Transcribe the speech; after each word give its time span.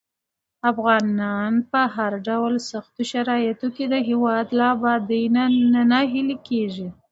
افغانان 0.71 1.51
په 1.71 1.81
هر 1.95 2.11
ډول 2.27 2.53
سختو 2.69 3.01
شرايطو 3.11 3.67
کې 3.75 3.85
د 3.93 3.95
هېواد 4.09 4.47
له 4.57 4.65
ابادۍ 4.75 5.23
نه 5.73 5.81
ناهیلي 5.91 6.37
کېږي. 6.47 6.87